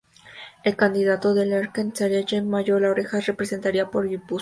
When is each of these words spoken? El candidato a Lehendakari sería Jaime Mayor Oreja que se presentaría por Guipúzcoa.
El 0.63 0.75
candidato 0.75 1.29
a 1.29 1.33
Lehendakari 1.35 1.91
sería 1.93 2.25
Jaime 2.27 2.47
Mayor 2.49 2.83
Oreja 2.85 3.19
que 3.19 3.25
se 3.25 3.33
presentaría 3.35 3.91
por 3.91 4.09
Guipúzcoa. 4.09 4.39